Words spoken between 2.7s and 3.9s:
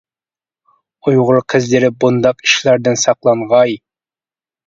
دىن ساقلانغاي!